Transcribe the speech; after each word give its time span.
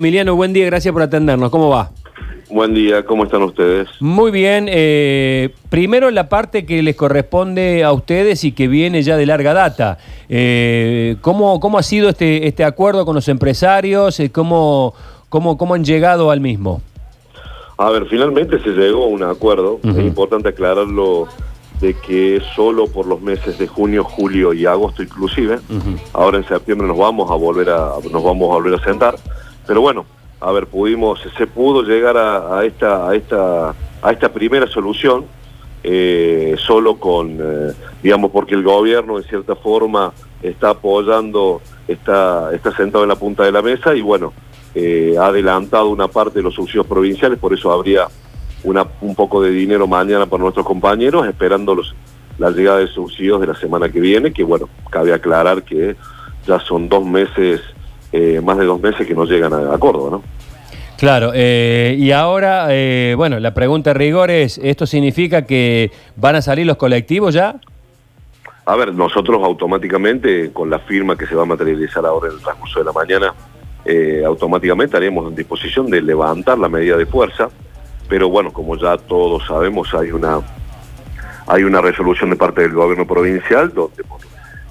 Emiliano, 0.00 0.36
buen 0.36 0.52
día, 0.52 0.64
gracias 0.66 0.92
por 0.92 1.02
atendernos. 1.02 1.50
¿Cómo 1.50 1.70
va? 1.70 1.90
Buen 2.48 2.72
día, 2.72 3.04
¿cómo 3.04 3.24
están 3.24 3.42
ustedes? 3.42 3.88
Muy 3.98 4.30
bien. 4.30 4.66
eh, 4.70 5.52
primero 5.70 6.08
la 6.12 6.28
parte 6.28 6.64
que 6.64 6.84
les 6.84 6.94
corresponde 6.94 7.82
a 7.82 7.92
ustedes 7.92 8.44
y 8.44 8.52
que 8.52 8.68
viene 8.68 9.02
ya 9.02 9.16
de 9.16 9.26
larga 9.26 9.54
data. 9.54 9.98
Eh, 10.28 11.16
¿cómo, 11.20 11.58
¿Cómo 11.58 11.78
ha 11.78 11.82
sido 11.82 12.10
este, 12.10 12.46
este 12.46 12.62
acuerdo 12.62 13.04
con 13.04 13.16
los 13.16 13.26
empresarios? 13.26 14.20
Eh, 14.20 14.30
¿Cómo, 14.30 14.94
cómo, 15.30 15.58
¿Cómo 15.58 15.74
han 15.74 15.82
llegado 15.84 16.30
al 16.30 16.40
mismo? 16.40 16.80
A 17.76 17.90
ver, 17.90 18.06
finalmente 18.06 18.60
se 18.62 18.68
llegó 18.70 19.02
a 19.02 19.08
un 19.08 19.24
acuerdo. 19.24 19.80
Es 19.82 19.98
importante 19.98 20.50
aclararlo 20.50 21.26
de 21.80 21.94
que 21.94 22.40
solo 22.54 22.86
por 22.86 23.04
los 23.04 23.20
meses 23.20 23.58
de 23.58 23.66
junio, 23.66 24.04
julio 24.04 24.52
y 24.54 24.64
agosto 24.64 25.02
inclusive. 25.02 25.58
Ahora 26.12 26.38
en 26.38 26.46
septiembre 26.46 26.86
nos 26.86 26.98
vamos 26.98 27.28
a 27.32 27.34
volver 27.34 27.68
a 27.70 27.94
nos 28.12 28.22
vamos 28.22 28.48
a 28.48 28.54
volver 28.54 28.74
a 28.80 28.84
sentar. 28.84 29.16
Pero 29.68 29.80
bueno, 29.80 30.04
a 30.40 30.50
ver, 30.50 30.66
pudimos 30.66 31.20
se 31.36 31.46
pudo 31.46 31.82
llegar 31.82 32.16
a, 32.16 32.64
esta 32.64 33.08
a 33.08 33.14
esta 33.14 33.74
a 34.02 34.12
esta 34.12 34.32
primera 34.32 34.66
solución 34.66 35.26
eh, 35.84 36.56
solo 36.58 36.96
con 36.96 37.38
eh, 37.40 37.72
digamos 38.02 38.32
porque 38.32 38.54
el 38.54 38.64
gobierno 38.64 39.18
en 39.18 39.24
cierta 39.24 39.54
forma 39.54 40.12
está 40.42 40.70
apoyando 40.70 41.60
está 41.86 42.52
está 42.54 42.74
sentado 42.76 43.04
en 43.04 43.08
la 43.08 43.16
punta 43.16 43.44
de 43.44 43.52
la 43.52 43.62
mesa 43.62 43.94
y 43.94 44.00
bueno 44.00 44.32
eh, 44.74 45.16
ha 45.18 45.26
adelantado 45.26 45.88
una 45.88 46.08
parte 46.08 46.38
de 46.38 46.42
los 46.42 46.54
subsidios 46.54 46.86
provinciales, 46.86 47.38
por 47.38 47.52
eso 47.52 47.72
habría 47.72 48.06
una, 48.64 48.86
un 49.00 49.14
poco 49.14 49.42
de 49.42 49.50
dinero 49.50 49.86
mañana 49.86 50.26
para 50.26 50.42
nuestros 50.42 50.66
compañeros, 50.66 51.26
esperando 51.26 51.74
los, 51.74 51.94
la 52.38 52.50
llegada 52.50 52.78
de 52.78 52.86
subsidios 52.86 53.40
de 53.40 53.48
la 53.48 53.54
semana 53.54 53.88
que 53.88 53.98
viene, 53.98 54.32
que 54.32 54.44
bueno, 54.44 54.68
cabe 54.90 55.12
aclarar 55.12 55.62
que 55.62 55.96
ya 56.46 56.60
son 56.60 56.88
dos 56.88 57.04
meses, 57.04 57.60
eh, 58.12 58.40
más 58.42 58.58
de 58.58 58.64
dos 58.64 58.80
meses 58.80 59.06
que 59.06 59.14
no 59.14 59.24
llegan 59.24 59.52
a, 59.52 59.74
a 59.74 59.78
Córdoba, 59.78 60.10
¿no? 60.10 60.22
Claro, 60.98 61.30
eh, 61.32 61.94
y 61.96 62.10
ahora, 62.10 62.66
eh, 62.70 63.14
bueno, 63.16 63.38
la 63.38 63.54
pregunta 63.54 63.90
de 63.90 63.94
rigor 63.94 64.32
es, 64.32 64.58
¿esto 64.58 64.84
significa 64.84 65.46
que 65.46 65.92
van 66.16 66.34
a 66.34 66.42
salir 66.42 66.66
los 66.66 66.76
colectivos 66.76 67.34
ya? 67.34 67.60
A 68.66 68.74
ver, 68.74 68.92
nosotros 68.92 69.40
automáticamente, 69.44 70.52
con 70.52 70.68
la 70.68 70.80
firma 70.80 71.16
que 71.16 71.24
se 71.26 71.36
va 71.36 71.42
a 71.42 71.46
materializar 71.46 72.04
ahora 72.04 72.26
en 72.26 72.34
el 72.34 72.42
transcurso 72.42 72.80
de 72.80 72.84
la 72.84 72.90
mañana, 72.90 73.32
eh, 73.84 74.24
automáticamente 74.26 74.96
haremos 74.96 75.28
en 75.28 75.36
disposición 75.36 75.88
de 75.88 76.02
levantar 76.02 76.58
la 76.58 76.68
medida 76.68 76.96
de 76.96 77.06
fuerza, 77.06 77.48
pero 78.08 78.28
bueno, 78.28 78.52
como 78.52 78.76
ya 78.76 78.96
todos 78.96 79.46
sabemos, 79.46 79.94
hay 79.94 80.10
una 80.10 80.40
hay 81.46 81.62
una 81.62 81.80
resolución 81.80 82.28
de 82.30 82.36
parte 82.36 82.62
del 82.62 82.72
gobierno 82.72 83.06
provincial 83.06 83.72
donde 83.72 84.02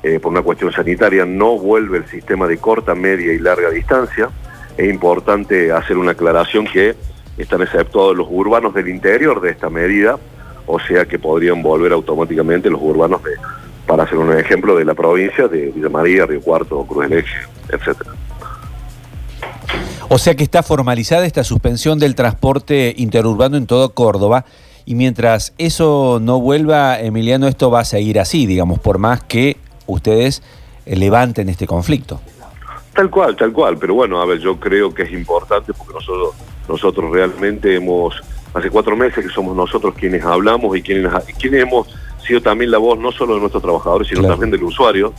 eh, 0.03 0.19
por 0.19 0.31
una 0.31 0.41
cuestión 0.41 0.71
sanitaria 0.71 1.25
no 1.25 1.57
vuelve 1.57 1.97
el 1.97 2.07
sistema 2.07 2.47
de 2.47 2.57
corta, 2.57 2.95
media 2.95 3.33
y 3.33 3.39
larga 3.39 3.69
distancia. 3.69 4.29
Es 4.77 4.89
importante 4.89 5.71
hacer 5.71 5.97
una 5.97 6.11
aclaración 6.11 6.65
que 6.65 6.95
están 7.37 7.61
exceptuados 7.61 8.15
los 8.15 8.27
urbanos 8.29 8.73
del 8.73 8.89
interior 8.89 9.41
de 9.41 9.51
esta 9.51 9.69
medida, 9.69 10.17
o 10.65 10.79
sea 10.79 11.05
que 11.05 11.17
podrían 11.19 11.61
volver 11.61 11.91
automáticamente 11.93 12.69
los 12.69 12.81
urbanos 12.81 13.23
de, 13.23 13.31
para 13.85 14.03
hacer 14.03 14.17
un 14.17 14.37
ejemplo 14.37 14.75
de 14.75 14.85
la 14.85 14.93
provincia 14.93 15.47
de 15.47 15.71
Villa 15.71 15.89
María, 15.89 16.25
Río 16.25 16.41
Cuarto, 16.41 16.83
Cruz 16.85 17.09
del. 17.09 17.25
O 20.09 20.17
sea 20.17 20.35
que 20.35 20.43
está 20.43 20.63
formalizada 20.63 21.25
esta 21.25 21.43
suspensión 21.43 21.99
del 21.99 22.15
transporte 22.15 22.93
interurbano 22.97 23.57
en 23.57 23.67
todo 23.67 23.93
Córdoba 23.93 24.45
y 24.85 24.95
mientras 24.95 25.53
eso 25.57 26.19
no 26.21 26.39
vuelva, 26.39 26.99
Emiliano, 26.99 27.49
esto 27.49 27.69
va 27.69 27.81
a 27.81 27.85
seguir 27.85 28.19
así, 28.21 28.45
digamos, 28.45 28.79
por 28.79 28.99
más 28.99 29.21
que 29.21 29.57
ustedes 29.87 30.43
eh, 30.85 30.95
levanten 30.95 31.49
este 31.49 31.65
conflicto. 31.65 32.21
Tal 32.93 33.09
cual, 33.09 33.35
tal 33.35 33.51
cual, 33.51 33.77
pero 33.77 33.93
bueno, 33.93 34.21
a 34.21 34.25
ver, 34.25 34.39
yo 34.39 34.59
creo 34.59 34.93
que 34.93 35.03
es 35.03 35.11
importante 35.11 35.73
porque 35.73 35.93
nosotros, 35.93 36.35
nosotros 36.67 37.11
realmente 37.11 37.75
hemos, 37.75 38.15
hace 38.53 38.69
cuatro 38.69 38.95
meses 38.95 39.23
que 39.25 39.31
somos 39.31 39.55
nosotros 39.55 39.93
quienes 39.95 40.23
hablamos 40.23 40.75
y 40.75 40.81
quienes, 40.81 41.11
quienes 41.39 41.61
hemos 41.63 41.87
sido 42.25 42.41
también 42.41 42.71
la 42.71 42.79
voz 42.79 42.97
no 42.97 43.11
solo 43.11 43.35
de 43.35 43.39
nuestros 43.41 43.61
trabajadores, 43.61 44.07
sino 44.07 44.21
Claro. 44.21 44.33
también 44.33 44.51
del 44.51 44.63
usuario, 44.63 45.13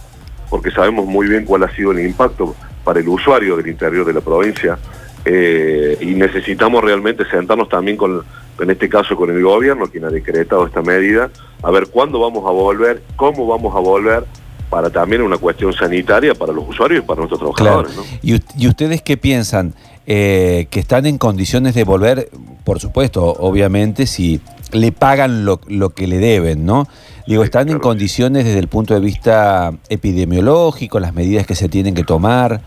porque 0.51 0.71
sabemos 0.71 1.07
muy 1.07 1.29
bien 1.29 1.45
cuál 1.45 1.63
ha 1.63 1.75
sido 1.75 1.93
el 1.93 2.01
impacto 2.01 2.55
para 2.83 3.01
el 3.01 3.09
usuario 3.09 3.57
del 3.57 3.69
interior 3.69 4.05
de 4.05 4.13
la 4.13 4.21
provincia 4.23 4.79
eh, 5.25 5.97
y 6.01 6.15
necesitamos 6.15 6.83
realmente 6.83 7.25
sentarnos 7.31 7.69
también 7.69 7.97
con, 7.97 8.25
en 8.59 8.71
este 8.71 8.89
caso 8.89 9.15
con 9.15 9.31
el 9.31 9.43
gobierno, 9.43 9.87
quien 9.87 10.05
ha 10.05 10.11
decretado 10.11 10.67
esta 10.67 10.83
medida, 10.83 11.31
a 11.63 11.71
ver 11.71 11.89
cuándo 11.89 12.19
vamos 12.19 12.47
a 12.47 12.51
volver, 12.51 13.03
cómo 13.17 13.47
vamos 13.47 13.75
a 13.77 13.79
volver, 13.79 14.25
para 14.71 14.91
también 14.91 15.23
una 15.23 15.39
cuestión 15.39 15.73
sanitaria 15.73 16.35
para 16.35 16.53
los 16.53 16.69
usuarios 16.69 17.03
y 17.03 17.07
para 17.07 17.21
nuestros 17.25 17.41
trabajadores. 17.55 17.97
¿no? 17.97 18.03
¿Y, 18.23 18.41
y 18.57 18.69
ustedes 18.69 19.03
qué 19.03 19.17
piensan? 19.17 19.75
Eh, 20.07 20.67
¿Que 20.71 20.81
están 20.81 21.07
en 21.07 21.19
condiciones 21.19 21.75
de 21.75 21.85
volver? 21.85 22.31
Por 22.65 22.81
supuesto, 22.81 23.25
obviamente, 23.25 24.07
si 24.07 24.41
le 24.73 24.93
pagan 24.93 25.45
lo, 25.45 25.61
lo 25.69 25.91
que 25.91 26.07
le 26.07 26.19
deben, 26.19 26.65
¿no? 26.67 26.87
Digo, 27.27 27.43
Sí, 27.43 27.47
¿están 27.47 27.69
en 27.69 27.79
condiciones 27.79 28.45
desde 28.47 28.59
el 28.59 28.69
punto 28.69 28.95
de 28.95 29.01
vista 29.01 29.73
epidemiológico, 29.89 30.99
las 31.01 31.15
medidas 31.15 31.47
que 31.47 31.55
se 31.55 31.69
tienen 31.69 31.95
que 31.95 32.05
tomar? 32.05 32.61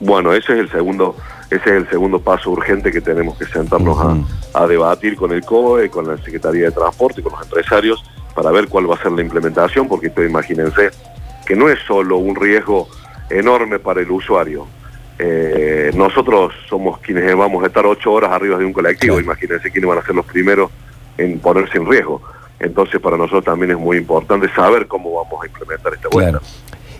Bueno, 0.00 0.32
ese 0.32 0.52
es 0.54 0.58
el 0.60 0.70
segundo, 0.70 1.16
ese 1.50 1.62
es 1.70 1.76
el 1.82 1.88
segundo 1.88 2.20
paso 2.20 2.50
urgente 2.50 2.90
que 2.92 3.00
tenemos 3.00 3.38
que 3.38 3.46
sentarnos 3.46 3.98
a- 3.98 4.62
a, 4.62 4.66
debatir 4.66 5.16
con 5.16 5.32
el 5.32 5.44
COE, 5.44 5.88
con 5.88 6.06
la 6.06 6.16
Secretaría 6.18 6.64
de 6.66 6.70
Transporte 6.72 7.20
y 7.20 7.24
con 7.24 7.32
los 7.32 7.42
empresarios 7.42 8.04
para 8.36 8.50
ver 8.52 8.68
cuál 8.68 8.88
va 8.88 8.94
a 8.94 9.02
ser 9.02 9.12
la 9.12 9.22
implementación, 9.22 9.88
porque 9.88 10.08
ustedes 10.08 10.30
imagínense 10.30 10.90
que 11.46 11.56
no 11.56 11.70
es 11.70 11.78
solo 11.86 12.18
un 12.18 12.36
riesgo 12.36 12.86
enorme 13.30 13.78
para 13.78 14.02
el 14.02 14.10
usuario. 14.10 14.66
Eh, 15.18 15.90
nosotros 15.94 16.52
somos 16.68 16.98
quienes 16.98 17.34
vamos 17.34 17.64
a 17.64 17.68
estar 17.68 17.86
ocho 17.86 18.12
horas 18.12 18.30
arriba 18.30 18.58
de 18.58 18.66
un 18.66 18.74
colectivo, 18.74 19.18
imagínense 19.18 19.70
quiénes 19.70 19.88
van 19.88 19.98
a 19.98 20.02
ser 20.02 20.14
los 20.14 20.26
primeros 20.26 20.70
en 21.16 21.38
ponerse 21.38 21.78
en 21.78 21.88
riesgo. 21.88 22.20
Entonces 22.60 23.00
para 23.00 23.16
nosotros 23.16 23.44
también 23.44 23.70
es 23.70 23.78
muy 23.78 23.96
importante 23.96 24.48
saber 24.54 24.86
cómo 24.86 25.14
vamos 25.14 25.42
a 25.42 25.46
implementar 25.46 25.94
esta 25.94 26.08
vuelta. 26.10 26.38
Claro. 26.38 26.46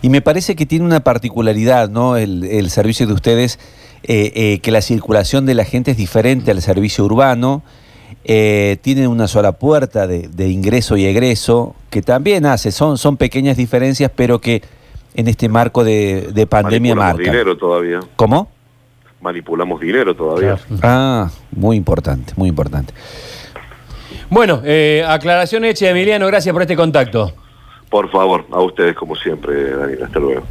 Y 0.01 0.09
me 0.09 0.23
parece 0.23 0.57
que 0.57 0.65
tiene 0.65 0.87
una 0.87 1.01
particularidad, 1.01 1.91
¿no? 1.91 2.17
El, 2.17 2.45
el 2.45 2.71
servicio 2.71 3.07
de 3.07 3.13
ustedes, 3.13 3.59
eh, 4.05 4.33
eh, 4.35 4.61
que 4.61 4.71
la 4.71 4.81
circulación 4.81 5.45
de 5.47 5.55
la 5.55 5.65
gente 5.65 5.91
es 5.91 5.97
diferente 5.97 6.51
al 6.51 6.63
servicio 6.63 7.05
urbano. 7.05 7.63
Eh, 8.29 8.79
tienen 8.83 9.07
una 9.07 9.29
sola 9.29 9.53
puerta 9.53 10.09
de, 10.09 10.27
de 10.27 10.49
ingreso 10.49 10.97
y 10.97 11.05
egreso, 11.07 11.77
que 11.91 12.03
también 12.03 12.45
hace, 12.45 12.73
son, 12.73 12.99
son 12.99 13.17
pequeñas 13.17 13.57
diferencias, 13.57 14.11
pero 14.15 14.41
que 14.41 14.63
en 15.15 15.29
este 15.29 15.49
marco 15.49 15.85
de, 15.85 16.31
de 16.35 16.47
pandemia 16.49 16.97
Manipulamos 16.97 17.19
marcan. 17.19 17.33
dinero 17.33 17.57
todavía. 17.57 18.01
¿Cómo? 18.17 18.51
Manipulamos 19.21 19.81
dinero 19.81 20.15
todavía. 20.17 20.59
Ah, 20.83 21.31
muy 21.53 21.77
importante, 21.77 22.33
muy 22.37 22.49
importante. 22.49 22.93
Bueno, 24.29 24.61
eh, 24.65 25.05
aclaración 25.07 25.65
hecha, 25.65 25.89
Emiliano, 25.89 26.27
gracias 26.27 26.53
por 26.53 26.63
este 26.63 26.75
contacto. 26.75 27.33
Por 27.89 28.11
favor, 28.11 28.45
a 28.51 28.61
ustedes 28.61 28.97
como 28.97 29.15
siempre, 29.15 29.71
Daniel. 29.71 30.03
Hasta 30.03 30.19
luego. 30.19 30.43